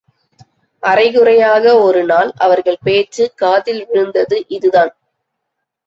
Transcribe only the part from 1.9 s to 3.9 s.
நாள் அவர்கள் பேச்சு காதில்